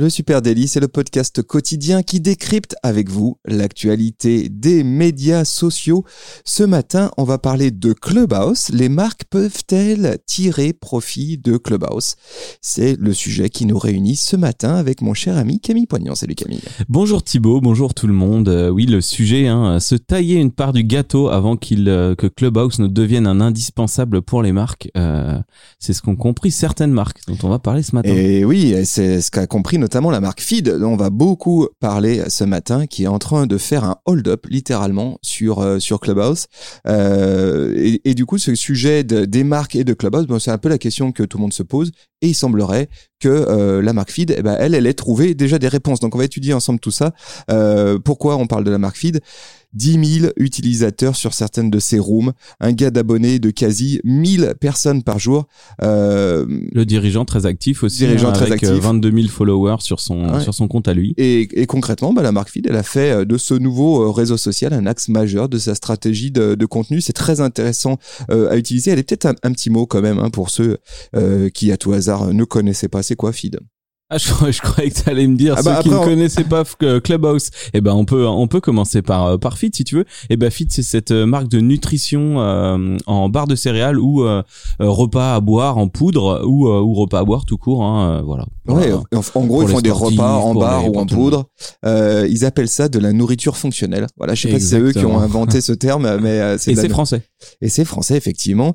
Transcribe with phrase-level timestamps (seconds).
[0.00, 6.04] Le Super Daily, c'est le podcast quotidien qui décrypte avec vous l'actualité des médias sociaux.
[6.44, 8.68] Ce matin, on va parler de Clubhouse.
[8.68, 12.14] Les marques peuvent-elles tirer profit de Clubhouse?
[12.60, 16.14] C'est le sujet qui nous réunit ce matin avec mon cher ami Camille Poignant.
[16.14, 16.62] Salut Camille.
[16.88, 18.48] Bonjour Thibaut, bonjour tout le monde.
[18.48, 22.28] Euh, oui, le sujet, hein, se tailler une part du gâteau avant qu'il euh, que
[22.28, 24.92] Clubhouse ne devienne un indispensable pour les marques.
[24.96, 25.40] Euh,
[25.80, 28.10] c'est ce qu'ont compris certaines marques dont on va parler ce matin.
[28.10, 32.22] Et oui, c'est ce qu'a compris notamment la marque Feed, dont on va beaucoup parler
[32.28, 36.44] ce matin, qui est en train de faire un hold-up littéralement sur euh, sur Clubhouse.
[36.86, 40.68] Euh, et, du coup, ce sujet de, des marques et de Clubhouse, c'est un peu
[40.68, 41.90] la question que tout le monde se pose.
[42.20, 42.88] Et il semblerait
[43.18, 46.00] que euh, la marque Feed, eh ben, elle, elle ait trouvé déjà des réponses.
[46.00, 47.12] Donc on va étudier ensemble tout ça.
[47.50, 49.20] Euh, pourquoi on parle de la marque Feed?
[49.74, 55.02] 10 000 utilisateurs sur certaines de ces rooms, un gars d'abonnés de quasi 1000 personnes
[55.02, 55.46] par jour.
[55.82, 58.82] Euh, le dirigeant très actif aussi, dirigeant hein, très avec actif.
[58.82, 60.40] 22 000 followers sur son ouais.
[60.40, 61.14] sur son compte à lui.
[61.16, 64.10] Et, et concrètement, bah, la marque Feed, elle a fait euh, de ce nouveau euh,
[64.10, 67.00] réseau social un axe majeur de sa stratégie de, de contenu.
[67.00, 67.98] C'est très intéressant
[68.30, 68.90] euh, à utiliser.
[68.90, 70.78] Elle est peut-être un, un, petit mot quand même hein, pour ceux
[71.14, 73.02] euh, qui à tout hasard ne connaissaient pas.
[73.02, 73.60] C'est quoi Feed?
[74.10, 76.04] Ah, je, je croyais que tu allais me dire ah bah ceux qui ne on...
[76.04, 76.64] connaissaient pas
[77.04, 77.50] Clubhouse.
[77.74, 80.04] Eh ben on peut on peut commencer par euh, par Fit si tu veux.
[80.30, 84.22] Eh ben Fit c'est cette euh, marque de nutrition euh, en barre de céréales ou
[84.22, 84.42] euh,
[84.78, 88.46] repas à boire en poudre ou ou repas à boire tout court hein, voilà.
[88.66, 91.44] Ouais, en, en gros ils font des repas en barre ou en poudre.
[91.84, 94.06] ils appellent ça de la nourriture fonctionnelle.
[94.16, 96.76] Voilà, je sais pas si c'est eux qui ont inventé ce terme mais c'est Et
[96.76, 97.22] c'est français.
[97.60, 98.74] Et c'est français effectivement.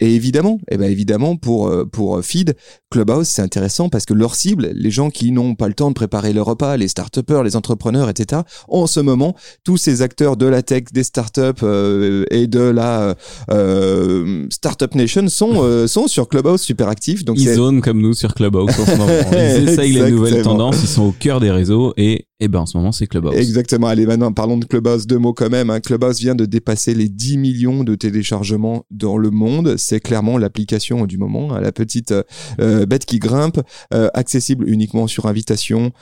[0.00, 2.54] et évidemment, eh ben évidemment pour pour Feed
[2.90, 5.94] Clubhouse c'est intéressant parce que leur cible les gens qui n'ont pas le temps de
[5.94, 8.42] préparer le repas, les start les entrepreneurs, etc.
[8.68, 13.14] En ce moment, tous ces acteurs de la tech, des startups euh, et de la
[13.50, 17.24] euh, startup nation sont euh, sont sur Clubhouse super actifs.
[17.24, 19.06] Donc ils zonent comme nous sur Clubhouse en ce moment.
[19.32, 22.66] Ils essayent les nouvelles tendances, ils sont au cœur des réseaux et et ben en
[22.66, 23.34] ce moment c'est Clubhouse.
[23.36, 23.86] Exactement.
[23.86, 25.70] Allez maintenant parlons de Clubhouse deux mots quand même.
[25.70, 25.80] Hein.
[25.80, 29.76] Clubhouse vient de dépasser les 10 millions de téléchargements dans le monde.
[29.76, 31.60] C'est clairement l'application du moment, hein.
[31.60, 32.14] la petite
[32.60, 33.60] euh, bête qui grimpe,
[33.92, 35.92] euh, accessible uniquement sur invitation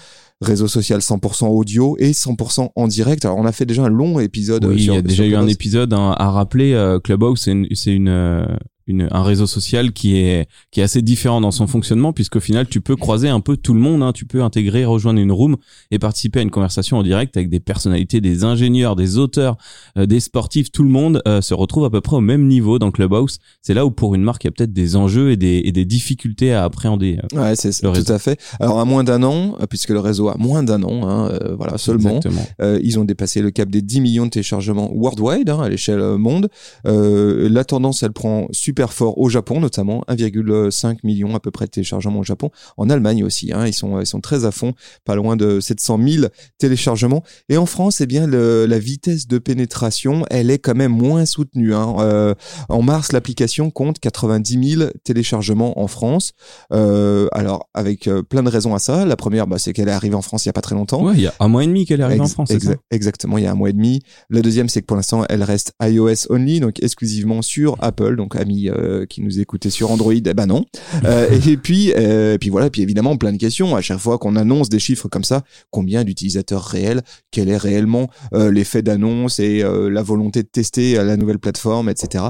[0.42, 3.24] réseau social 100% audio et 100% en direct.
[3.24, 4.64] Alors on a fait déjà un long épisode.
[4.64, 6.74] Oui, sur, il y a déjà eu un épisode hein, à rappeler.
[6.74, 8.46] Euh, Clubhouse, c'est une, c'est une euh,
[8.86, 12.66] une, un réseau social qui est qui est assez différent dans son fonctionnement puisqu'au final
[12.68, 14.12] tu peux croiser un peu tout le monde hein.
[14.12, 15.56] tu peux intégrer rejoindre une room
[15.90, 19.56] et participer à une conversation en direct avec des personnalités des ingénieurs des auteurs
[19.96, 22.78] euh, des sportifs tout le monde euh, se retrouve à peu près au même niveau
[22.78, 23.38] dans Clubhouse.
[23.62, 25.72] C'est là où pour une marque il y a peut-être des enjeux et des, et
[25.72, 28.38] des difficultés à appréhender euh, ouais c'est tout à fait.
[28.60, 32.20] Alors à moins d'un an puisque le réseau a moins d'un an hein, voilà seulement
[32.60, 36.48] ils ont dépassé le cap des 10 millions de téléchargements worldwide hein, à l'échelle monde.
[36.84, 41.66] La tendance elle prend super super fort au Japon notamment 1,5 million à peu près
[41.66, 42.48] de téléchargements au Japon.
[42.78, 44.72] En Allemagne aussi hein, ils sont ils sont très à fond
[45.04, 47.22] pas loin de 700 000 téléchargements.
[47.50, 51.26] Et en France eh bien le, la vitesse de pénétration elle est quand même moins
[51.26, 51.96] soutenue hein.
[51.98, 52.34] euh,
[52.70, 56.32] en mars l'application compte 90 000 téléchargements en France.
[56.72, 59.04] Euh, alors avec euh, plein de raisons à ça.
[59.04, 61.04] La première bah, c'est qu'elle est arrivée en France il y a pas très longtemps.
[61.04, 62.76] Ouais il y a un mois et demi qu'elle est arrivée Ex en France exa
[62.90, 64.00] exactement il y a un mois et demi.
[64.30, 68.34] La deuxième c'est que pour l'instant elle reste iOS only donc exclusivement sur Apple donc
[68.34, 70.64] amis euh, qui nous écoutaient sur Android, eh ben non.
[71.04, 73.74] Euh, et puis, euh, puis voilà, puis évidemment plein de questions.
[73.76, 78.08] À chaque fois qu'on annonce des chiffres comme ça, combien d'utilisateurs réels, quel est réellement
[78.32, 82.24] l'effet d'annonce et la volonté de tester la nouvelle plateforme, etc.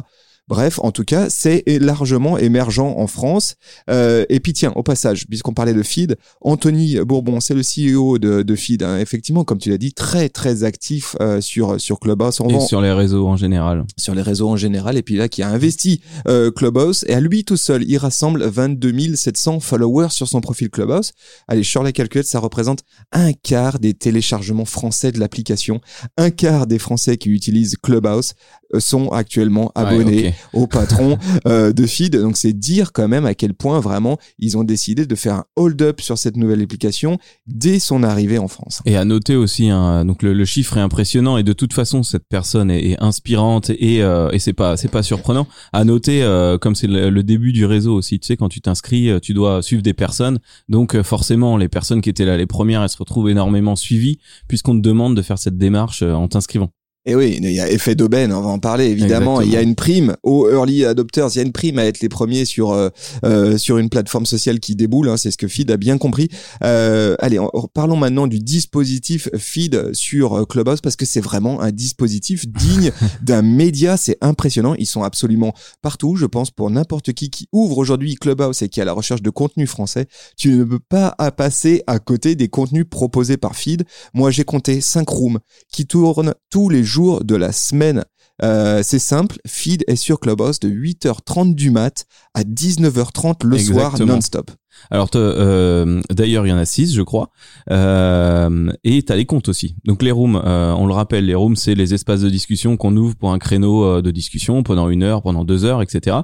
[0.49, 3.55] Bref, en tout cas, c'est largement émergent en France.
[3.89, 8.19] Euh, et puis tiens, au passage, puisqu'on parlait de Feed, Anthony Bourbon, c'est le CEO
[8.19, 8.83] de, de Feed.
[8.83, 12.41] Hein, effectivement, comme tu l'as dit, très très actif euh, sur sur Clubhouse.
[12.41, 13.85] On et vend, sur les réseaux en général.
[13.97, 14.97] Sur les réseaux en général.
[14.97, 18.45] Et puis là, qui a investi euh, Clubhouse et à lui tout seul, il rassemble
[18.45, 21.13] 22 700 followers sur son profil Clubhouse.
[21.49, 22.81] Allez, sur la calculette, ça représente
[23.13, 25.81] un quart des téléchargements français de l'application.
[26.17, 28.35] Un quart des Français qui utilisent Clubhouse
[28.79, 30.23] sont actuellement abonnés.
[30.23, 32.17] Ouais, okay au patron euh, de Feed.
[32.17, 35.45] Donc c'est dire quand même à quel point vraiment ils ont décidé de faire un
[35.57, 38.83] hold-up sur cette nouvelle application dès son arrivée en France.
[38.87, 42.03] Et à noter aussi, hein, donc le, le, chiffre est impressionnant et de toute façon
[42.03, 45.47] cette personne est, est inspirante et, euh, et c'est pas c'est pas surprenant.
[45.73, 48.61] À noter, euh, comme c'est le, le, début du réseau aussi, tu sais quand tu
[48.61, 50.39] t'inscris, euh, tu dois suivre des personnes.
[50.69, 54.19] Donc euh, forcément les personnes qui étaient là les premières, elles se retrouvent énormément suivies
[54.49, 56.71] puisqu'on te demande de faire cette démarche euh, en t'inscrivant.
[57.05, 59.41] Et oui, il y a effet d'aubaine, on va en parler évidemment.
[59.41, 61.99] Il y a une prime aux early adopters, il y a une prime à être
[62.01, 62.91] les premiers sur euh,
[63.25, 65.09] euh sur une plateforme sociale qui déboule.
[65.09, 66.29] Hein, c'est ce que Feed a bien compris.
[66.63, 67.41] Euh, allez,
[67.75, 73.43] parlons maintenant du dispositif Feed sur Clubhouse parce que c'est vraiment un dispositif digne d'un
[73.43, 73.97] média.
[73.97, 74.77] C'est impressionnant.
[74.79, 76.15] Ils sont absolument partout.
[76.15, 79.31] Je pense pour n'importe qui qui ouvre aujourd'hui Clubhouse et qui a la recherche de
[79.31, 80.07] contenu français,
[80.37, 83.83] tu ne peux pas à passer à côté des contenus proposés par Feed.
[84.15, 85.41] Moi, j'ai compté cinq rooms
[85.73, 88.05] qui tournent tous les jours jour de la semaine.
[88.43, 93.99] Euh, c'est simple, Feed est sur Clubhouse de 8h30 du mat à 19h30 le soir
[93.99, 94.51] non-stop.
[94.91, 97.31] Alors euh, d'ailleurs il y en a six je crois
[97.71, 99.77] euh, et t'as les comptes aussi.
[99.85, 102.97] Donc les rooms, euh, on le rappelle, les rooms c'est les espaces de discussion qu'on
[102.97, 106.19] ouvre pour un créneau euh, de discussion pendant une heure, pendant deux heures, etc.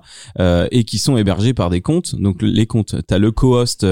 [0.71, 2.15] Et qui sont hébergés par des comptes.
[2.17, 3.87] Donc les comptes, t'as le co-host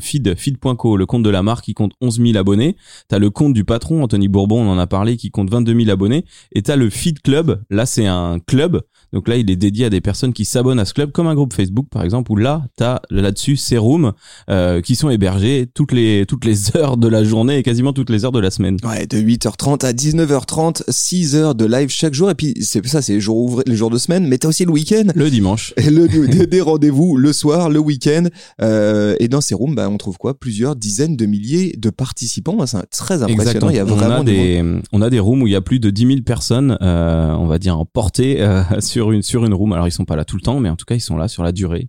[0.00, 2.76] feed feed.co, le compte de la marque qui compte 11 000 abonnés.
[3.08, 5.90] T'as le compte du patron Anthony Bourbon, on en a parlé, qui compte 22 000
[5.90, 6.24] abonnés.
[6.52, 7.62] Et t'as le feed club.
[7.70, 8.82] Là c'est un club
[9.12, 11.34] donc là, il est dédié à des personnes qui s'abonnent à ce club, comme un
[11.34, 14.12] groupe Facebook par exemple, où là, t'as là-dessus ces rooms
[14.50, 18.10] euh, qui sont hébergés toutes les toutes les heures de la journée et quasiment toutes
[18.10, 18.76] les heures de la semaine.
[18.84, 22.30] Ouais, de 8h30 à 19h30, 6 heures de live chaque jour.
[22.30, 24.64] Et puis c'est ça, c'est les jours ouvrés, les jours de semaine, mais t'as aussi
[24.64, 25.04] le week-end.
[25.14, 25.74] Le dimanche.
[25.76, 26.08] Et le,
[26.46, 28.24] des, rendez-vous le soir, le week-end.
[28.60, 30.38] Euh, et dans ces rooms, bah, on trouve quoi?
[30.38, 32.64] Plusieurs dizaines de milliers de participants.
[32.66, 33.68] C'est très impressionnant.
[33.68, 35.60] Il y a vraiment on a des, on a des rooms où il y a
[35.60, 39.22] plus de 10 000 personnes, euh, on va dire en portée euh, sur sur une
[39.22, 39.72] sur room.
[39.72, 41.28] Alors ils sont pas là tout le temps, mais en tout cas ils sont là
[41.28, 41.88] sur la durée.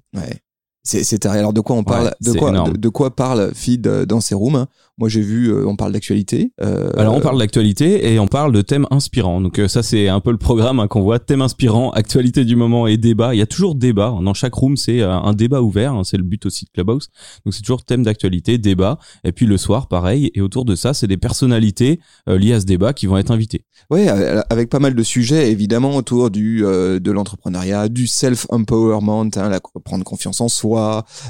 [0.83, 4.35] C'est alors de quoi on parle de quoi de, quoi parle Feed euh, dans ces
[4.35, 4.67] rooms
[4.99, 6.53] moi, j'ai vu, euh, on parle d'actualité.
[6.61, 9.41] Euh, Alors, on parle d'actualité et on parle de thèmes inspirants.
[9.41, 11.17] Donc, euh, ça, c'est un peu le programme hein, qu'on voit.
[11.17, 13.33] Thème inspirant, actualité du moment et débat.
[13.33, 14.15] Il y a toujours débat.
[14.21, 15.93] Dans chaque room, c'est un débat ouvert.
[15.93, 17.09] Hein, c'est le but aussi de Clubhouse.
[17.43, 18.99] Donc, c'est toujours thème d'actualité, débat.
[19.23, 20.29] Et puis, le soir, pareil.
[20.35, 23.65] Et autour de ça, c'est des personnalités liées à ce débat qui vont être invitées.
[23.89, 29.59] Oui, avec pas mal de sujets, évidemment, autour du de l'entrepreneuriat, du self-empowerment, hein, la,
[29.83, 30.72] prendre confiance en soi,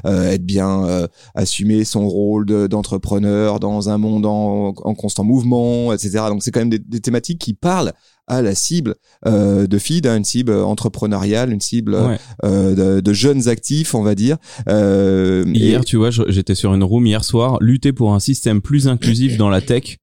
[0.05, 6.25] être bien, assumer son rôle d'entrepreneur dans un monde en, constant mouvement, etc.
[6.29, 7.93] Donc c'est quand même des, thématiques qui parlent
[8.27, 8.95] à la cible
[9.25, 11.97] euh, de feed, hein, une cible entrepreneuriale, une cible
[12.43, 14.37] euh, de, jeunes actifs, on va dire.
[14.69, 18.87] Euh, hier, tu vois, j'étais sur une room hier soir, lutter pour un système plus
[18.87, 19.97] inclusif dans la tech.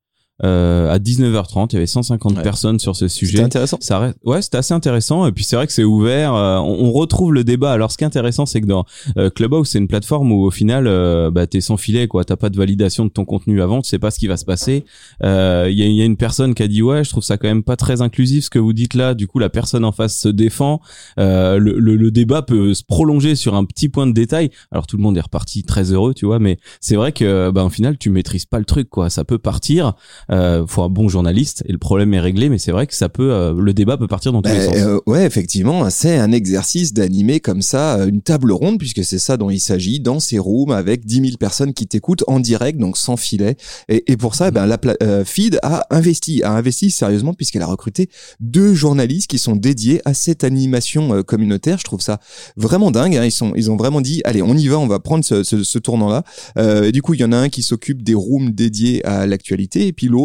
[0.44, 3.32] Euh, à 19h30, il y avait 150 personnes sur ce sujet.
[3.32, 3.78] C'était intéressant.
[3.80, 5.26] Ça reste, ouais, c'était assez intéressant.
[5.26, 6.34] Et puis c'est vrai que c'est ouvert.
[6.34, 7.72] Euh, on, retrouve le débat.
[7.72, 8.84] Alors ce qui est intéressant, c'est que dans
[9.16, 12.24] euh, Clubhouse, c'est une plateforme où au final, euh, bah, t'es sans filet, quoi.
[12.24, 13.82] T'as pas de validation de ton contenu avant.
[13.82, 14.84] Tu sais pas ce qui va se passer.
[15.22, 17.48] Il y a, y, a, une personne qui a dit ouais, je trouve ça quand
[17.48, 19.14] même pas très inclusif ce que vous dites là.
[19.14, 20.80] Du coup, la personne en face se défend.
[21.16, 24.50] Le, le, le, débat peut se prolonger sur un petit point de détail.
[24.72, 26.38] Alors tout le monde est reparti très heureux, tu vois.
[26.38, 29.10] Mais c'est vrai que, bah, au final, tu maîtrises pas le truc, quoi.
[29.10, 29.94] Ça peut partir
[30.30, 33.08] euh, faut un bon journaliste et le problème est réglé mais c'est vrai que ça
[33.08, 34.76] peut euh, le débat peut partir dans tous les ben, sens.
[34.76, 39.18] Euh, ouais effectivement c'est un exercice d'animer comme ça euh, une table ronde puisque c'est
[39.18, 42.78] ça dont il s'agit dans ces rooms avec 10 000 personnes qui t'écoutent en direct
[42.78, 43.56] donc sans filet
[43.88, 44.78] et, et pour ça ben la
[45.24, 50.14] Feed a investi a investi sérieusement puisqu'elle a recruté deux journalistes qui sont dédiés à
[50.14, 52.20] cette animation communautaire je trouve ça
[52.56, 53.24] vraiment dingue hein.
[53.24, 55.64] ils sont ils ont vraiment dit allez on y va on va prendre ce, ce,
[55.64, 56.24] ce tournant là
[56.56, 59.86] et du coup il y en a un qui s'occupe des rooms dédiés à l'actualité
[59.86, 60.19] et puis l'autre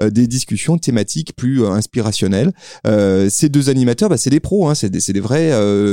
[0.00, 2.52] euh, des discussions thématiques plus euh, inspirationnelles.
[2.86, 5.50] Euh, ces deux animateurs, bah, c'est des pros, hein, c'est des, des, vrais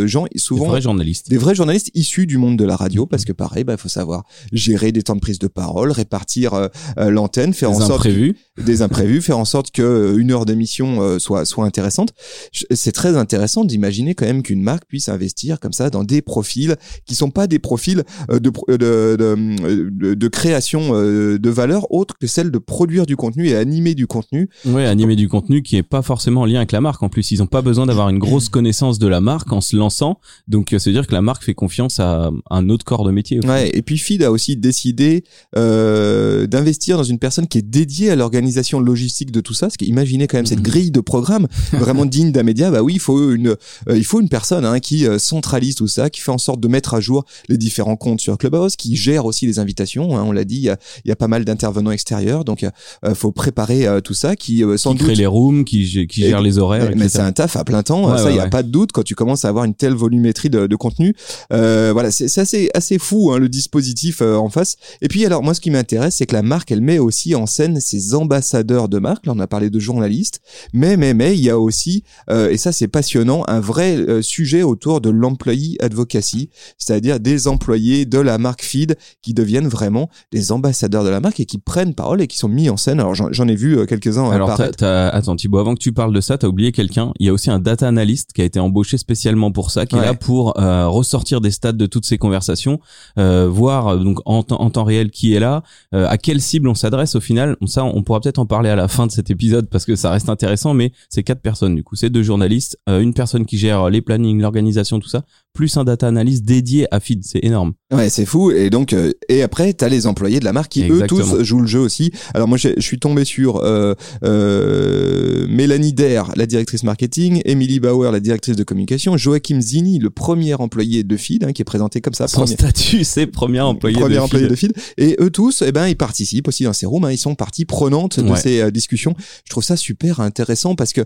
[0.08, 3.26] gens, souvent des vrais journalistes, des vrais journalistes issus du monde de la radio, parce
[3.26, 7.54] que pareil, il bah, faut savoir gérer des temps de prise de parole, répartir l'antenne,
[7.54, 8.36] faire en sorte imprévus.
[8.64, 12.14] des imprévus, faire en sorte que une heure d'émission soit soit intéressante.
[12.52, 16.76] C'est très intéressant d'imaginer quand même qu'une marque puisse investir comme ça dans des profils
[17.06, 22.52] qui sont pas des profils de, de, de, de création de valeur autre que celle
[22.52, 24.50] de produire du contenu et animer du contenu.
[24.66, 27.04] Oui, animer du contenu qui est pas forcément en lien avec la marque.
[27.04, 29.76] En plus, ils ont pas besoin d'avoir une grosse connaissance de la marque en se
[29.76, 30.20] lançant.
[30.48, 33.40] Donc, euh, c'est dire que la marque fait confiance à un autre corps de métier.
[33.46, 33.70] Ouais.
[33.74, 35.24] Et puis, Feed a aussi décidé
[35.58, 39.68] euh, d'investir dans une personne qui est dédiée à l'organisation logistique de tout ça.
[39.68, 40.66] Parce qu'imaginez quand même cette mhm.
[40.66, 42.72] grille de programme vraiment digne d'un média.
[42.72, 45.88] Bah oui, il faut une, euh, il faut une personne hein, qui euh, centralise tout
[45.88, 48.96] ça, qui fait en sorte de mettre à jour les différents comptes sur Clubhouse, qui
[48.96, 50.18] gère aussi les invitations.
[50.18, 52.72] Hein, on l'a dit, il y a, y a, pas mal d'intervenants extérieurs, donc il
[53.20, 56.42] faut préparer euh, tout ça, qui euh, sans qui crée les rooms, qui, qui gère
[56.42, 56.92] les horaires.
[56.96, 58.18] Mais c'est un taf à plein temps.
[58.18, 60.50] ça, il y a pas de doute quand tu commences à avoir une telle volumétrie
[60.50, 61.14] de, de contenu.
[61.54, 64.78] Euh, voilà, c'est assez assez fou hein, le dispositif euh, en face.
[65.02, 67.46] Et puis alors moi, ce qui m'intéresse, c'est que la marque, elle met aussi en
[67.46, 69.26] scène ses ambassadeurs de marque.
[69.26, 70.42] Là, on a parlé de journalistes,
[70.74, 75.02] mais mais mais il y a aussi et ça c'est passionnant, un vrai sujet autour
[75.02, 81.04] de l'employee advocacy, c'est-à-dire des employés de la marque Feed qui deviennent vraiment des ambassadeurs
[81.04, 83.00] de la marque et qui prennent parole et qui sont mis en scène.
[83.00, 84.30] Alors Alors j'en ai vu quelques-uns.
[84.32, 87.12] Alors attends Thibaut, avant que tu parles de ça, t'as oublié quelqu'un.
[87.20, 89.96] Il y a aussi un data analyst qui a été embauché spécialement pour ça, qui
[89.96, 92.80] est là pour ressortir des stats de toutes ces conversations,
[93.16, 97.22] voir donc en, en, temps réel qui est là, à quelle cible on s'adresse au
[97.22, 97.56] final.
[97.66, 100.12] Ça, on pourra peut-être en parler à la fin de cet épisode parce que ça
[100.12, 100.74] reste intéressant.
[100.74, 104.42] Mais c'est quatre personnes du coup, c'est deux journalistes, une personne qui gère les plannings,
[104.42, 107.24] l'organisation, tout ça, plus un data analyst dédié à feed.
[107.24, 107.74] C'est énorme.
[107.92, 108.52] Ouais, c'est fou.
[108.52, 111.62] Et donc, euh, et après, t'as les employés de la marque qui eux tous jouent
[111.62, 112.12] le jeu aussi.
[112.34, 118.12] Alors moi, je suis tombé sur euh, euh, Mélanie Der, la directrice marketing, Emily Bauer,
[118.12, 122.00] la directrice de communication, Joachim Zini, le premier employé de feed, hein, qui est présenté
[122.00, 122.28] comme ça.
[122.28, 123.98] Son statut, c'est premier employé.
[124.00, 124.52] Premier de employé feed.
[124.52, 124.74] de feed.
[124.98, 127.06] Et eux tous, eh ben, ils participent aussi dans ces rooms.
[127.06, 129.16] Hein, ils sont partie prenante de ces euh, discussions.
[129.46, 131.02] Je trouve ça super intéressant parce que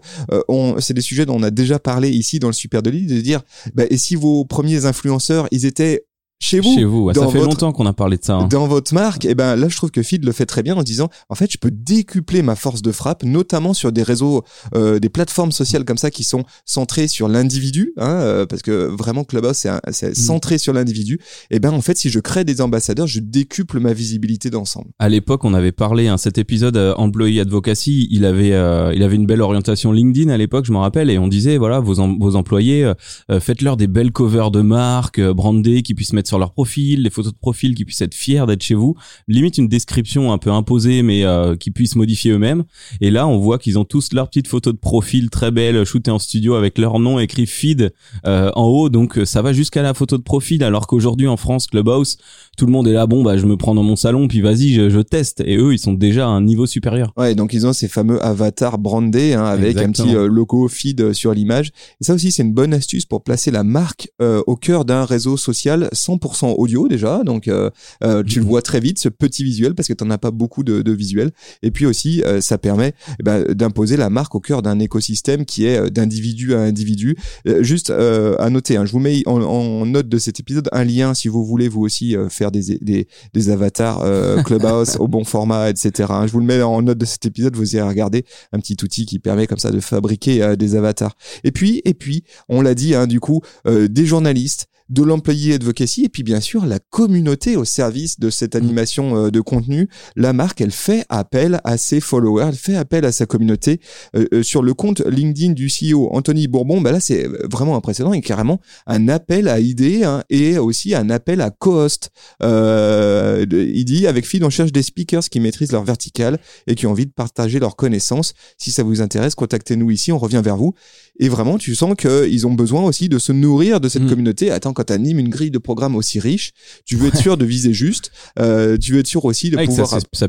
[0.47, 3.21] on, c'est des sujets dont on a déjà parlé ici dans le Super de de
[3.21, 3.41] dire,
[3.73, 6.05] bah, et si premiers influenceurs, ils étaient
[6.43, 6.75] chez vous.
[6.75, 8.35] Chez vous, ça fait longtemps qu'on a parlé de ça.
[8.35, 8.47] Hein.
[8.47, 10.75] Dans votre marque, et eh ben là, je trouve que Feed le fait très bien
[10.75, 14.43] en disant, en fait, je peux décupler ma force de frappe, notamment sur des réseaux,
[14.75, 18.87] euh, des plateformes sociales comme ça qui sont centrées sur l'individu, hein, euh, parce que
[18.87, 20.15] vraiment Clubhouse c'est, mm.
[20.15, 21.15] centré sur l'individu.
[21.49, 24.89] Et eh ben en fait, si je crée des ambassadeurs, je décuple ma visibilité d'ensemble.
[24.99, 29.03] À l'époque, on avait parlé, hein, cet épisode euh, Employee Advocacy, il avait, euh, il
[29.03, 31.95] avait une belle orientation LinkedIn à l'époque, je me rappelle, et on disait voilà, vos,
[32.19, 32.91] vos employés,
[33.39, 37.33] faites-leur des belles covers de marque, brandées, qui puissent mettre sur leur profil, les photos
[37.33, 38.95] de profil qui puissent être fiers d'être chez vous,
[39.27, 42.63] limite une description un peu imposée mais euh, qui puissent modifier eux-mêmes.
[43.01, 46.11] Et là, on voit qu'ils ont tous leurs petites photos de profil très belles, shootées
[46.11, 47.93] en studio avec leur nom écrit feed
[48.25, 48.89] euh, en haut.
[48.89, 52.17] Donc ça va jusqu'à la photo de profil, alors qu'aujourd'hui en France, Clubhouse,
[52.57, 54.73] tout le monde est là, bon bah je me prends dans mon salon, puis vas-y,
[54.73, 55.41] je, je, teste.
[55.45, 57.13] Et eux, ils sont déjà à un niveau supérieur.
[57.17, 61.13] Ouais, donc ils ont ces fameux avatars brandés hein, avec un petit euh, logo feed
[61.13, 61.71] sur l'image.
[62.01, 65.37] Et ça aussi, c'est une bonne astuce pour placer la marque au cœur d'un réseau
[65.37, 65.89] social
[66.21, 67.69] 100 audio déjà, donc euh,
[68.03, 68.49] euh, tu le mhm.
[68.49, 70.91] vois très vite ce petit visuel parce que tu n'en as pas beaucoup de, de
[70.91, 71.31] visuels.
[71.61, 75.45] Et puis aussi, euh, ça permet eh ben, d'imposer la marque au cœur d'un écosystème
[75.45, 77.15] qui est d'individu à individu.
[77.59, 81.27] juste à noter, hein, je vous mets en, note de cet épisode un lien si
[81.27, 84.03] vous voulez vous aussi faire des, des, des avatars
[84.45, 86.11] Clubhouse au bon format, etc.
[86.25, 89.05] Je vous le mets en note de cet épisode, vous irez regarder un petit outil
[89.05, 91.15] qui permet comme ça de fabriquer des avatars.
[91.43, 96.03] Et puis, et puis, on l'a dit, hein, du coup, des journalistes, de l'employé advocacy
[96.03, 99.89] et puis bien sûr la communauté au service de cette animation euh, de contenu.
[100.15, 103.79] La marque, elle fait appel à ses followers, elle fait appel à sa communauté.
[104.15, 108.13] Euh, euh, sur le compte LinkedIn du CEO Anthony Bourbon, bah là c'est vraiment impressionnant
[108.13, 112.11] et carrément un appel à idées hein, et aussi un appel à co-host.
[112.41, 116.91] il dit avec Feed on cherche des speakers qui maîtrisent leur vertical et qui ont
[116.91, 118.33] envie de partager leurs connaissances.
[118.59, 120.73] Si ça vous intéresse, contactez-nous ici, on revient vers vous.
[121.19, 124.09] Et vraiment, tu sens qu'ils ont besoin aussi de se nourrir de cette mm.
[124.09, 124.51] communauté.
[124.51, 126.51] Attends, quand tu animes une grille de programme aussi riche,
[126.85, 128.11] tu veux être sûr de viser juste.
[128.39, 129.87] Euh, tu veux être sûr aussi de pouvoir.
[129.87, 130.27] Ça, ça,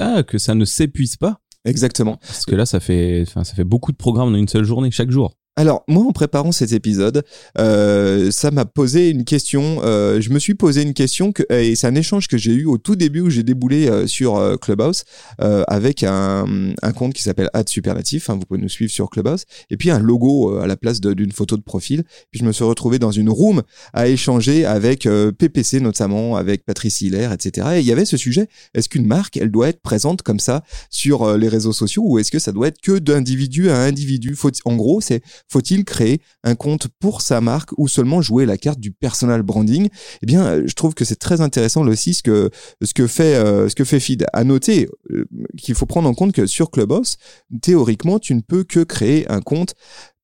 [0.00, 1.40] ah, que ça ne s'épuise pas.
[1.64, 2.18] Exactement.
[2.18, 5.10] Parce que là, ça fait, ça fait beaucoup de programmes en une seule journée, chaque
[5.10, 5.34] jour.
[5.56, 7.22] Alors moi en préparant cet épisode,
[7.58, 9.80] euh, ça m'a posé une question.
[9.84, 12.64] Euh, je me suis posé une question que, et c'est un échange que j'ai eu
[12.64, 15.04] au tout début où j'ai déboulé euh, sur euh, Clubhouse
[15.40, 18.30] euh, avec un, un, compte qui s'appelle @supernatif.
[18.30, 21.30] Hein, vous pouvez nous suivre sur Clubhouse et puis un logo à la place d'une
[21.30, 22.02] photo de profil.
[22.32, 25.08] Puis je me suis retrouvé dans une room à échanger avec
[25.38, 27.68] PPC notamment, avec Patrice Hiller, etc.
[27.76, 30.64] Et il y avait ce sujet est-ce qu'une marque elle doit être présente comme ça
[30.90, 34.36] sur les réseaux sociaux ou est-ce que ça doit être que d'individu à individu?
[34.64, 38.80] En gros, c'est faut-il créer un compte pour sa marque ou seulement jouer la carte
[38.80, 39.88] du personal branding?
[40.22, 42.50] Eh bien, euh, je trouve que c'est très intéressant aussi ce que
[42.82, 44.26] ce que fait euh, ce que fait Feed.
[44.32, 47.16] À noter euh, qu'il faut prendre en compte que sur Clubhouse,
[47.62, 49.74] théoriquement, tu ne peux que créer un compte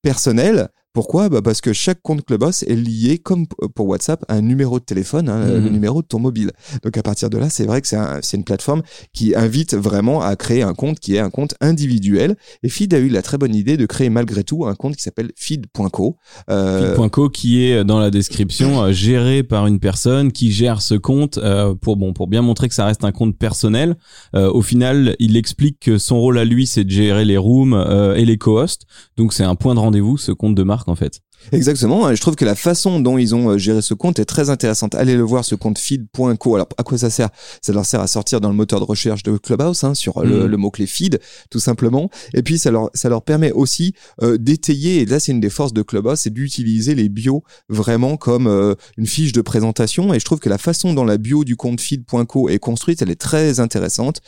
[0.02, 1.28] personnel pourquoi?
[1.28, 4.84] Bah Parce que chaque compte Clubhouse est lié, comme pour WhatsApp, à un numéro de
[4.84, 5.70] téléphone, hein, le mhm.
[5.70, 6.50] numéro de ton mobile.
[6.82, 8.82] Donc à partir de là, c'est vrai que c'est un, une plateforme
[9.12, 12.36] qui invite vraiment à créer un compte qui est un compte individuel.
[12.64, 15.02] Et Feed a eu la très bonne idée de créer malgré tout un compte qui
[15.02, 16.16] s'appelle feed.co.
[16.50, 16.94] Euh...
[16.94, 21.38] Feed.co qui est dans la description euh, géré par une personne qui gère ce compte
[21.38, 23.96] euh, pour bon pour bien montrer que ça reste un compte personnel.
[24.34, 27.74] Euh, au final, il explique que son rôle à lui, c'est de gérer les rooms
[28.16, 28.86] et les co-hosts.
[29.16, 31.20] Donc c'est un point de rendez-vous, ce compte de marque en fait.
[31.52, 32.14] Exactement.
[32.14, 34.94] Je trouve que la façon dont ils ont euh, géré ce compte est très intéressante.
[34.94, 36.54] Allez le voir, ce compte feed.co.
[36.54, 37.28] Alors, à quoi ça sert?
[37.62, 40.48] Ça leur sert à sortir dans le moteur de recherche de Clubhouse, hein, sur le,
[40.48, 40.56] mm.
[40.56, 42.10] mot-clé feed, tout simplement.
[42.34, 45.50] Et puis, ça leur, ça leur permet aussi euh, d'étayer, et là, c'est une des
[45.50, 50.14] forces de Clubhouse, c'est d'utiliser les bios vraiment comme euh, une fiche de présentation.
[50.14, 53.10] Et je trouve que la façon dont la bio du compte feed.co est construite, elle
[53.10, 54.20] est très intéressante.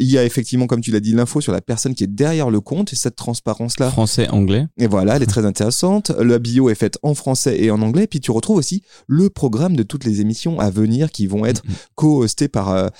[0.00, 2.50] il y a effectivement, comme tu l'as dit, l'info sur la personne qui est derrière
[2.50, 3.90] le compte et cette transparence-là.
[3.90, 4.66] Français, anglais.
[4.78, 6.10] Et voilà, elle est très intéressante.
[6.10, 8.06] La bio est faite en français et en anglais.
[8.06, 11.62] Puis tu retrouves aussi le programme de toutes les émissions à venir qui vont être
[11.94, 12.90] co-hostées par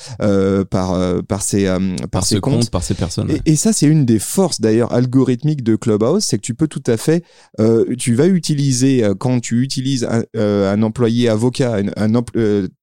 [0.70, 1.66] par par ces
[2.10, 3.30] par, ces comptes, par ces personnes.
[3.30, 6.68] Et, et ça c'est une des forces d'ailleurs algorithmiques de Clubhouse, c'est que tu peux
[6.68, 7.24] tout à fait
[7.98, 12.22] tu vas utiliser quand tu utilises un, un employé avocat, un, un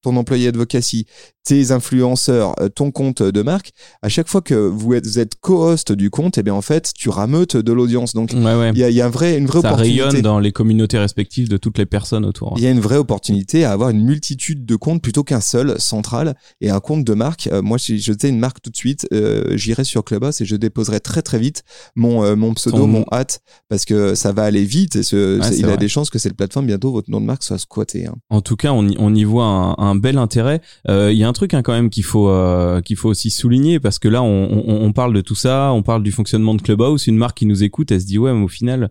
[0.01, 1.05] ton employé advocacy
[1.43, 3.71] tes influenceurs, euh, ton compte de marque,
[4.01, 7.09] à chaque fois que vous êtes, co-host du compte, et eh bien en fait, tu
[7.09, 8.13] rameutes de l'audience.
[8.13, 10.03] Donc, il y, a, y a un vrai, une vraie Ça opportunité.
[10.03, 12.53] rayonne dans les communautés respectives de toutes les personnes autour.
[12.57, 15.79] Il y a une vraie opportunité à avoir une multitude de comptes plutôt qu'un seul
[15.79, 17.47] central et un compte de marque.
[17.51, 20.55] Euh, moi, si je une marque tout de suite, euh, j'irai sur Clubhouse et je
[20.55, 21.63] déposerai très très vite
[21.95, 25.75] mon mon pseudo, mon hâte, parce que ça va aller vite et ce, il a
[25.75, 28.05] des chances que cette plateforme bientôt votre nom de marque soit squatté.
[28.05, 28.15] Hein.
[28.29, 30.61] En tout cas, on y, on y voit un, un bel intérêt.
[30.87, 33.79] Il y a un truc hein, quand même qu'il faut euh, qu'il faut aussi souligner
[33.79, 36.61] parce que là on, on, on, parle de tout ça, on parle du fonctionnement de
[36.61, 38.89] Clubhouse, une marque qui nous écoute, elle se dit ouais mais au final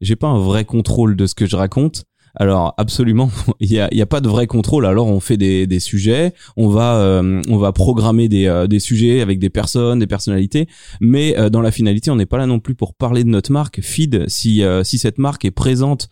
[0.00, 2.04] j'ai pas un vrai contrôle de ce que je raconte.
[2.38, 3.30] Alors absolument,
[3.60, 4.86] il y a, y a, pas de vrai contrôle.
[4.86, 9.20] Alors on fait des, sujets, on va euh, on va programmer des, euh, des sujets
[9.20, 10.68] avec des personnes, des personnalités,
[11.00, 13.50] mais euh, dans la finalité, on n'est pas là non plus pour parler de notre
[13.50, 13.80] marque.
[13.80, 16.08] Feed, si si cette marque est présente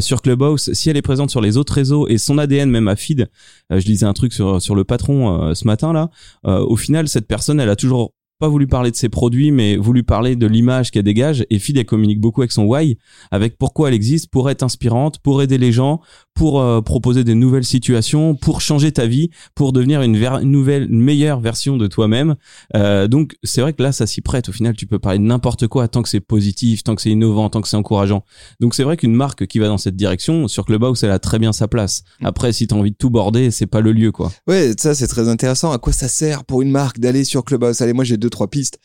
[0.00, 2.96] sur Clubhouse, si elle est présente sur les autres réseaux et son ADN même à
[2.96, 3.30] Feed,
[3.70, 6.10] je lisais un truc sur sur le patron ce matin là.
[6.44, 10.02] au final, cette personne, elle a toujours pas voulu parler de ses produits, mais voulu
[10.02, 11.44] parler de l'image qu'elle dégage.
[11.50, 12.96] Et Fid, elle communique beaucoup avec son why,
[13.30, 16.00] avec pourquoi elle existe, pour être inspirante, pour aider les gens,
[16.40, 20.12] pour euh, proposer des nouvelles situations, pour changer ta vie, pour devenir une,
[20.50, 22.34] nouvelle, une meilleure version de toi-même.
[22.74, 24.48] Euh, donc c'est vrai que là, ça s'y prête.
[24.48, 27.10] Au final, tu peux parler de n'importe quoi tant que c'est positif, tant que c'est
[27.10, 28.24] innovant, tant que c'est encourageant.
[28.58, 31.38] Donc c'est vrai qu'une marque qui va dans cette direction, sur Clubhouse, elle a très
[31.38, 32.04] bien sa place.
[32.22, 32.26] Mm.
[32.26, 34.32] Après, si tu as envie de tout border, c'est pas le lieu, quoi.
[34.46, 35.72] Ouais, ça c'est très intéressant.
[35.72, 37.82] À quoi ça sert pour une marque d'aller sur Clubhouse?
[37.82, 38.78] Allez, moi j'ai deux trois pistes.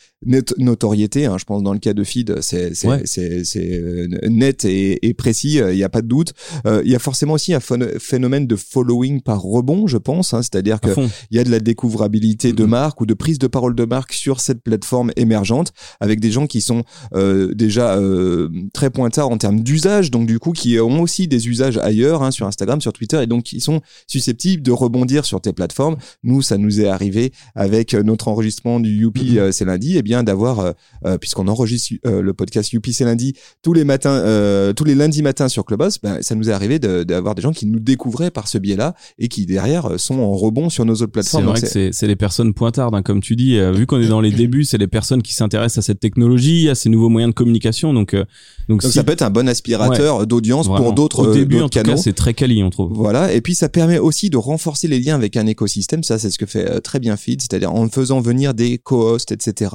[0.58, 5.14] notoriété, hein, je pense dans le cas de Feed, c'est c'est euh, net et, et
[5.14, 5.60] précis.
[5.60, 6.34] Il n'y a pas de doute.
[6.66, 10.34] Il y a forcément aussi un phénomène de following par rebond, je pense.
[10.34, 12.68] Hein, C'est-à-dire qu'il y a de la découvrabilité de mm-hmm.
[12.68, 16.48] marque ou de prise de parole de marque sur cette plateforme émergente avec des gens
[16.48, 16.84] qui sont
[17.14, 21.48] euh, déjà euh, très pointards en termes d'usage, donc du coup qui ont aussi des
[21.48, 25.42] usages ailleurs, hein, sur Instagram, sur Twitter, et donc qui sont susceptibles de rebondir sur
[25.42, 25.98] tes plateformes.
[26.24, 29.40] Nous, ça nous est arrivé avec notre enregistrement du Youpi mm-hmm.
[29.40, 30.74] euh, c'est lundi, et eh bien d'avoir,
[31.20, 35.66] puisqu'on enregistre le podcast Youpi c'est lundi tous les matins, tous les lundis matins sur
[35.66, 38.94] Clubhouse, ben, ça nous est arrivé d'avoir des gens qui nous découvraient par ce biais-là
[39.18, 41.46] et qui derrière euh, sont en rebond sur nos autres plateformes.
[41.56, 43.58] C'est vrai que c'est les personnes pointardes, hein, comme tu dis.
[43.58, 46.70] Euh, vu qu'on est dans les débuts, c'est les personnes qui s'intéressent à cette technologie,
[46.70, 47.94] à ces nouveaux moyens de communication.
[47.94, 48.26] Donc, euh,
[48.70, 51.98] donc, ça peut être un bon aspirateur d'audience pour d'autres début, en canaux.
[51.98, 52.92] c'est très quali, on trouve.
[52.94, 53.34] Voilà.
[53.34, 56.04] Et puis ça permet aussi de renforcer les liens avec un écosystème.
[56.04, 59.72] Ça, c'est ce que fait très bien Feed, c'est-à-dire en faisant venir des co-hosts, etc.,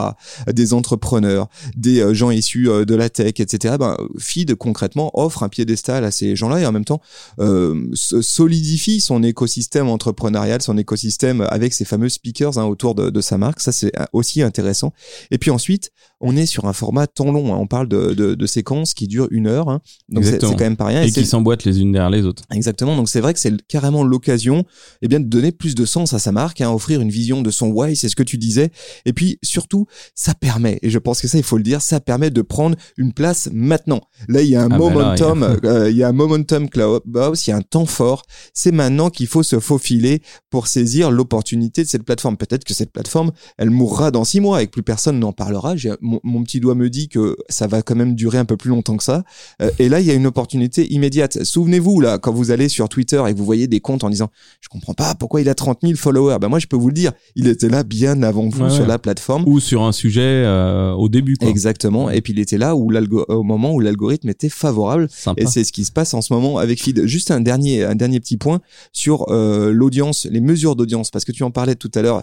[0.53, 3.77] des entrepreneurs, des gens issus de la tech, etc.
[3.79, 7.01] Ben, Feed concrètement offre un piédestal à ces gens-là et en même temps
[7.41, 13.21] euh, solidifie son écosystème entrepreneurial, son écosystème avec ses fameux speakers hein, autour de, de,
[13.21, 13.61] sa marque.
[13.61, 14.93] Ça, c'est aussi intéressant.
[15.31, 17.55] Et puis ensuite, on est sur un format temps long.
[17.55, 17.59] Hein.
[17.59, 19.69] On parle de, de, de, séquences qui durent une heure.
[19.69, 19.81] Hein.
[20.09, 21.03] Donc c'est quand même pas rien.
[21.03, 22.43] Et, et qui s'emboîtent les unes derrière les autres.
[22.53, 22.97] Exactement.
[22.97, 24.65] Donc c'est vrai que c'est carrément l'occasion
[25.03, 27.51] eh bien, de donner plus de sens à sa marque, hein, offrir une vision de
[27.51, 28.71] son why, c'est ce que tu disais.
[29.07, 32.01] Et puis surtout, ça permet, et je pense que ça, il faut le dire, ça
[32.01, 34.01] permet de prendre une place maintenant.
[34.29, 37.51] Là, il y a un ah momentum, euh, il y a un momentum Clubhouse, il
[37.51, 38.23] y a un temps fort.
[38.53, 42.37] C'est maintenant qu'il faut se faufiler pour saisir l'opportunité de cette plateforme.
[42.37, 45.77] Peut-être que cette plateforme, elle mourra dans six mois et que plus personne n'en parlera.
[45.77, 45.93] J'ai
[46.23, 48.97] mon, petit doigt me dit que ça va quand même durer un peu plus longtemps
[48.97, 49.23] que ça.
[49.63, 51.45] Euh, et là, il y a une opportunité immédiate.
[51.45, 54.31] Souvenez-vous, là, quand vous allez sur Twitter et que vous voyez des comptes en disant,
[54.61, 56.39] je comprends pas pourquoi il a 30 000 followers?
[56.41, 58.99] Ben moi, je peux vous le dire, il était là bien avant vous sur la
[58.99, 59.45] plateforme.
[59.47, 61.37] Ou sur un sujet euh, au début.
[61.37, 61.49] Quoi.
[61.49, 62.11] Exactement.
[62.11, 62.91] Et puis, il était là où
[63.29, 65.09] au moment où l'algorithme était favorable.
[65.37, 67.07] Et c'est ce qui se passe en ce moment avec Feed.
[67.07, 68.61] Juste un dernier, un dernier petit point
[68.93, 72.23] sur euh, l'audience, les mesures d'audience, parce que tu en parlais tout à l'heure.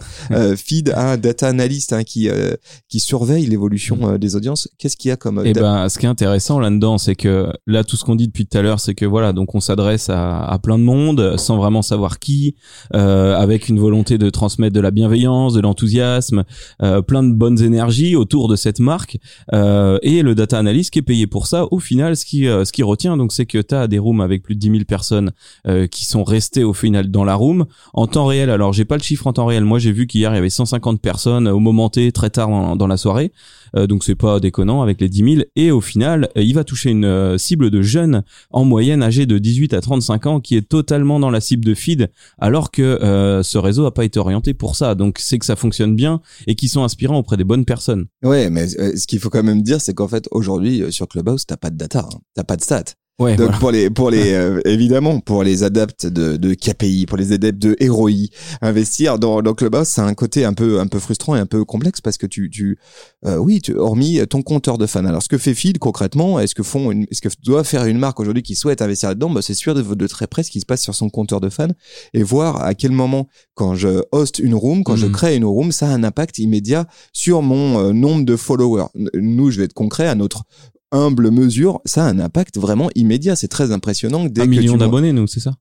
[0.56, 2.28] Feed a un data analyst hein, qui,
[2.88, 4.68] qui surveille l'évolution euh, des audiences.
[4.78, 7.84] Qu'est-ce qu'il y a comme Eh ben, ce qui est intéressant là-dedans, c'est que là,
[7.84, 10.44] tout ce qu'on dit depuis tout à l'heure, c'est que voilà, donc on s'adresse à,
[10.44, 12.56] à, plein de monde sans vraiment savoir qui,
[12.94, 16.44] euh, avec une volonté de transmettre de la bienveillance, de l'enthousiasme,
[16.82, 19.18] euh, plein de bonnes énergies autour de cette marque.
[19.54, 22.64] Euh, et le data analyst qui est payé pour ça, au final, ce qui euh,
[22.64, 24.84] ce qui retient, donc, c'est que tu as des rooms avec plus de 10 000
[24.84, 25.32] personnes
[25.66, 28.50] euh, qui sont restées au final dans la room en temps réel.
[28.50, 29.64] Alors, j'ai pas le chiffre en temps réel.
[29.64, 32.76] Moi, j'ai vu qu'hier il y avait 150 personnes au moment T, très tard dans,
[32.76, 33.32] dans la soirée.
[33.76, 35.46] Euh, donc c'est pas déconnant avec les 10 000.
[35.56, 39.26] Et au final, euh, il va toucher une euh, cible de jeunes en moyenne âgés
[39.26, 43.40] de 18 à 35 ans qui est totalement dans la cible de feed, alors que
[43.42, 44.94] ce réseau a pas été orienté pour ça.
[44.94, 48.06] Donc c'est que ça fonctionne bien et qui sont inspirants auprès des bonnes personnes.
[48.22, 51.56] Ouais, mais ce qu'il faut quand même dire, c'est qu'en fait aujourd'hui sur Clubhouse, t'as
[51.56, 52.18] pas de data, hein.
[52.34, 52.97] t'as pas de stats.
[53.18, 57.18] Ouais, Donc pour les pour les euh, évidemment pour les adeptes de, de KPI, pour
[57.18, 58.28] les adeptes de ROI,
[58.62, 61.64] investir dans dans Clubhouse, c'est un côté un peu un peu frustrant et un peu
[61.64, 62.78] complexe parce que tu tu
[63.26, 65.04] euh, oui, tu, hormis ton compteur de fans.
[65.04, 68.20] Alors ce que fait Feed concrètement, est-ce que font est-ce que doit faire une marque
[68.20, 69.30] aujourd'hui qui souhaite investir là-dedans?
[69.30, 71.48] Bah, c'est sûr de, de très près ce qui se passe sur son compteur de
[71.48, 71.66] fans
[72.14, 75.12] et voir à quel moment quand je host une room, quand je mhm.
[75.12, 78.86] crée une room, ça a un impact immédiat sur mon euh, nombre de followers.
[79.14, 80.44] Nous, je vais être concret à notre
[80.92, 83.36] humble mesure, ça a un impact vraiment immédiat.
[83.36, 84.24] C'est très impressionnant.
[84.26, 85.52] Dès un million d'abonnés, nous, c'est ça?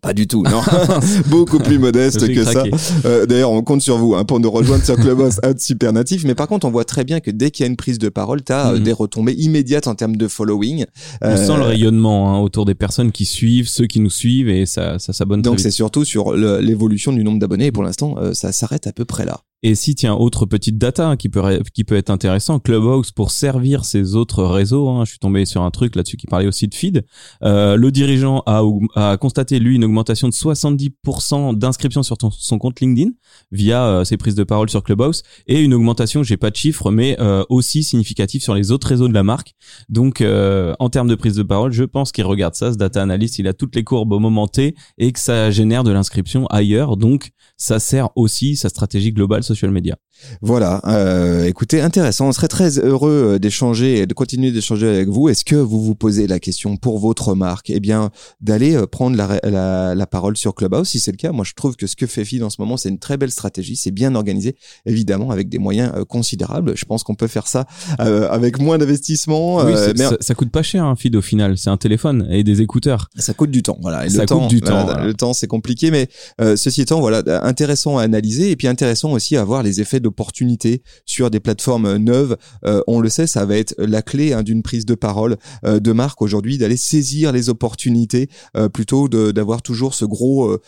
[0.00, 0.60] Pas du tout, non.
[1.28, 2.64] Beaucoup plus modeste que ça.
[3.04, 6.24] Euh, D'ailleurs, on compte sur vous hein, pour nous rejoindre sur Clubhouse à super natif.
[6.24, 8.08] Mais par contre, on voit très bien que dès qu'il y a une prise de
[8.08, 8.84] parole, tu as euh, mhm.
[8.84, 10.84] des retombées immédiates en termes de following.
[11.22, 14.48] On sent le euh, rayonnement hein, autour des personnes qui suivent, ceux qui nous suivent,
[14.48, 15.42] et ça, ça s'abonne.
[15.42, 17.66] Donc c'est surtout sur l'évolution du nombre d'abonnés.
[17.66, 19.40] Et pour l'instant, euh, ça s'arrête à peu près là.
[19.62, 23.30] Et si, tiens, autre petite data hein, qui peut qui peut être intéressant, Clubhouse pour
[23.30, 24.88] servir ses autres réseaux.
[24.88, 27.04] Hein, je suis tombé sur un truc là-dessus qui parlait aussi de feed.
[27.42, 28.62] Euh, le dirigeant a,
[28.94, 33.12] a constaté lui une augmentation de 70% d'inscriptions sur son compte LinkedIn
[33.52, 36.90] via euh, ses prises de parole sur Clubhouse et une augmentation, j'ai pas de chiffres,
[36.90, 39.54] mais euh, aussi significative sur les autres réseaux de la marque.
[39.88, 43.02] Donc, euh, en termes de prise de parole, je pense qu'il regarde ça, ce data
[43.02, 46.46] analyst, il a toutes les courbes au moment T et que ça génère de l'inscription
[46.46, 46.96] ailleurs.
[46.96, 49.96] Donc, ça sert aussi sa stratégie globale social media.
[50.40, 52.28] Voilà, euh, écoutez, intéressant.
[52.28, 55.28] On serait très heureux euh, d'échanger et de continuer d'échanger avec vous.
[55.28, 57.70] Est-ce que vous vous posez la question pour votre marque?
[57.70, 61.32] Eh bien, d'aller euh, prendre la, la, la, parole sur Clubhouse, si c'est le cas.
[61.32, 63.30] Moi, je trouve que ce que fait Feed en ce moment, c'est une très belle
[63.30, 63.76] stratégie.
[63.76, 66.76] C'est bien organisé, évidemment, avec des moyens euh, considérables.
[66.76, 67.66] Je pense qu'on peut faire ça
[67.98, 69.64] avec moins d'investissement.
[69.64, 71.58] Oui, ça, ça, coûte pas cher, un Feed, au final.
[71.58, 73.08] C'est un téléphone et des écouteurs.
[73.16, 74.06] Ça coûte du temps, voilà.
[74.06, 75.02] Et ça le coûte temps, du temps.
[75.02, 76.08] Le temps, c'est compliqué, mais
[76.56, 80.82] ceci étant, voilà, intéressant à analyser et puis intéressant aussi à voir les effets d'opportunité
[81.06, 82.36] sur des plateformes neuves.
[82.64, 85.80] Euh, on le sait, ça va être la clé hein, d'une prise de parole euh,
[85.80, 90.58] de marque aujourd'hui, d'aller saisir les opportunités euh, plutôt d'avoir toujours ce gros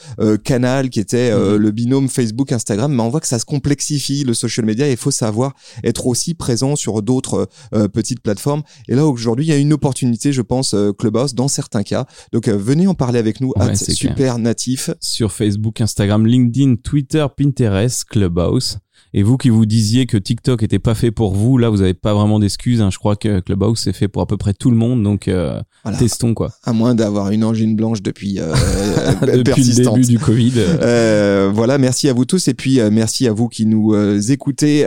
[0.45, 1.57] canal qui était mhm.
[1.57, 2.93] le binôme Facebook, Instagram.
[2.93, 5.53] Mais on voit que ça se complexifie le social media et il faut savoir
[5.85, 7.49] être aussi présent sur d'autres
[7.93, 8.63] petites plateformes.
[8.89, 12.07] Et là aujourd'hui, il y a une opportunité, je pense, Clubhouse dans certains cas.
[12.33, 18.05] Donc venez en parler avec nous à super natif sur Facebook, Instagram, LinkedIn, Twitter, Pinterest,
[18.05, 18.79] Clubhouse.
[19.19, 21.95] Et vous qui vous disiez que TikTok était pas fait pour vous, là, vous avez
[21.95, 22.83] pas vraiment d'excuses.
[22.83, 22.91] Hein.
[22.91, 25.59] Je crois que Clubhouse c'est fait pour à peu près tout le monde, donc euh,
[25.99, 26.53] testons quoi.
[26.65, 28.53] À moins d'avoir une angine blanche depuis euh,
[29.23, 30.53] depuis le début du Covid.
[30.59, 34.21] Euh, voilà, merci à vous tous et puis euh, merci à vous qui nous euh,
[34.21, 34.85] écoutez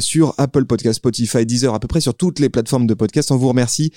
[0.00, 3.30] sur Apple Podcast, Spotify, Deezer, à peu près sur toutes les plateformes de podcast.
[3.30, 3.92] On vous remercie.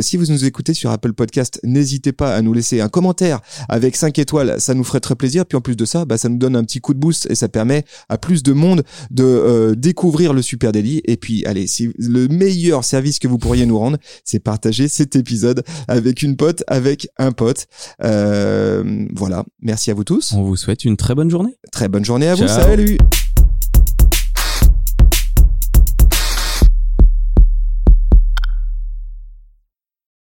[0.00, 3.94] si vous nous écoutez sur Apple Podcast, n'hésitez pas à nous laisser un commentaire avec
[3.94, 5.46] 5 étoiles, ça nous ferait très plaisir.
[5.46, 7.36] Puis en plus de ça, bah, ça nous donne un petit coup de boost et
[7.36, 11.00] ça permet à plus de monde de euh, découvrir le Super Daily.
[11.04, 15.16] Et puis, allez, si le meilleur service que vous pourriez nous rendre, c'est partager cet
[15.16, 17.66] épisode avec une pote, avec un pote.
[18.04, 19.44] Euh, voilà.
[19.60, 20.32] Merci à vous tous.
[20.32, 21.56] On vous souhaite une très bonne journée.
[21.72, 22.48] Très bonne journée à vous.
[22.48, 22.98] Salut.